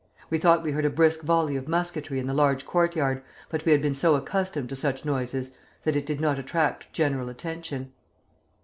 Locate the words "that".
5.83-5.95